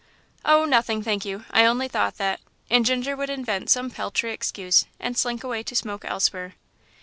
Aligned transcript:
"Oh, 0.43 0.65
nothing, 0.65 1.03
thank 1.03 1.25
you; 1.25 1.45
I 1.51 1.63
only 1.65 1.87
thought 1.87 2.17
that" 2.17 2.39
and 2.71 2.83
Ginger 2.83 3.15
would 3.15 3.29
invent 3.29 3.69
some 3.69 3.91
paltry 3.91 4.33
excuse 4.33 4.87
and 4.99 5.15
slink 5.15 5.43
away 5.43 5.61
to 5.61 5.75
smoke 5.75 6.05
elsewhere. 6.05 6.55